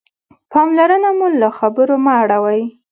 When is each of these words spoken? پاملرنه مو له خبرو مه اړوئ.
پاملرنه 0.51 1.09
مو 1.17 1.27
له 1.41 1.49
خبرو 1.57 1.95
مه 2.03 2.13
اړوئ. 2.21 2.61